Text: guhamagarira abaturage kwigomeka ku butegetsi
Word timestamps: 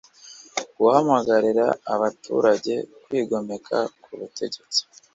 guhamagarira 0.77 1.65
abaturage 1.93 2.73
kwigomeka 3.03 3.77
ku 4.03 4.11
butegetsi 4.19 4.81